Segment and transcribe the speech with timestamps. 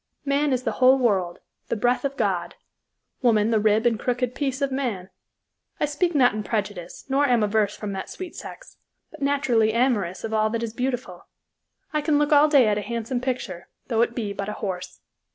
[0.25, 2.55] Man is the whole world the breath of God;
[3.21, 5.11] woman the rib and crooked piece of man.
[5.79, 8.77] I speak not in prejudice nor am averse from that sweet sex,
[9.11, 11.27] but naturally amorous of all that is beautiful.
[11.93, 15.01] I can look all day at a handsome picture, though it be but a horse."